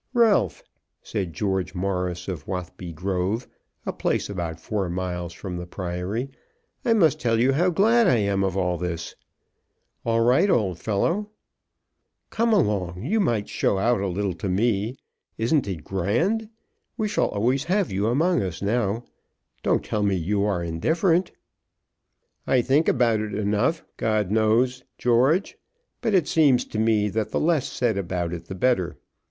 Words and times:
"Ralph," 0.15 0.63
said 1.03 1.31
George 1.35 1.75
Morris, 1.75 2.27
of 2.27 2.47
Watheby 2.47 2.91
Grove, 2.91 3.47
a 3.85 3.93
place 3.93 4.31
about 4.31 4.59
four 4.59 4.89
miles 4.89 5.31
from 5.31 5.57
the 5.57 5.67
Priory, 5.67 6.31
"I 6.83 6.93
must 6.93 7.19
tell 7.19 7.39
you 7.39 7.53
how 7.53 7.69
glad 7.69 8.07
I 8.07 8.15
am 8.15 8.43
of 8.43 8.57
all 8.57 8.79
this." 8.79 9.13
"All 10.03 10.21
right, 10.21 10.49
old 10.49 10.79
fellow." 10.79 11.29
"Come; 12.31 12.95
you 13.03 13.19
might 13.19 13.47
show 13.47 13.77
out 13.77 14.01
a 14.01 14.07
little 14.07 14.33
to 14.37 14.49
me. 14.49 14.97
Isn't 15.37 15.67
it 15.67 15.83
grand? 15.83 16.49
We 16.97 17.07
shall 17.07 17.27
always 17.27 17.65
have 17.65 17.91
you 17.91 18.07
among 18.07 18.41
us 18.41 18.59
now. 18.59 19.03
Don't 19.61 19.85
tell 19.85 20.01
me 20.01 20.15
that 20.15 20.23
you 20.25 20.43
are 20.45 20.63
indifferent." 20.63 21.29
"I 22.47 22.63
think 22.63 22.89
enough 22.89 22.97
about 22.97 23.19
it, 23.19 23.83
God 23.97 24.31
knows, 24.31 24.83
George. 24.97 25.59
But 26.01 26.15
it 26.15 26.27
seems 26.27 26.65
to 26.65 26.79
me 26.79 27.07
that 27.09 27.29
the 27.29 27.39
less 27.39 27.71
said 27.71 27.99
about 27.99 28.33
it 28.33 28.47
the 28.47 28.55
better. 28.55 28.97